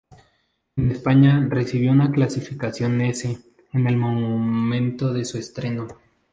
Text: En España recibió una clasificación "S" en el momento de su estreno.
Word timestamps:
En 0.77 0.89
España 0.89 1.45
recibió 1.47 1.91
una 1.91 2.11
clasificación 2.11 3.01
"S" 3.01 3.37
en 3.71 3.85
el 3.85 3.97
momento 3.97 5.13
de 5.13 5.23
su 5.25 5.37
estreno. 5.37 5.87